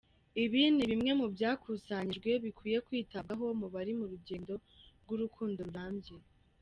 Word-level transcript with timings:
Ibi 0.43 0.61
ni 0.75 0.83
bimwe 0.89 1.11
mu 1.19 1.27
byakusanyijwe 1.33 2.29
bikwiye 2.43 2.77
kwitabwaho 2.87 3.45
mu 3.59 3.67
bari 3.73 3.91
mu 3.99 4.05
rugendo 4.11 4.53
rw’urukundo 5.01 5.59
rurambye. 5.67 6.13